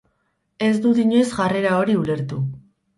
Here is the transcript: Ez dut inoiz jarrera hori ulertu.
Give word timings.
Ez 0.69 0.71
dut 0.87 1.03
inoiz 1.05 1.27
jarrera 1.37 1.77
hori 1.77 2.01
ulertu. 2.03 2.45